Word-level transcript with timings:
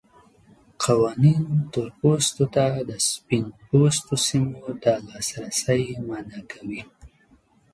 قوانین 0.83 1.43
تور 1.71 1.89
پوستو 1.99 2.45
ته 2.53 2.65
د 2.89 2.91
سپین 3.09 3.45
پوستو 3.67 4.15
سیمو 4.27 4.71
ته 4.83 4.91
لاسرسی 5.07 5.81
منع 6.07 6.41
کوي. 6.51 6.81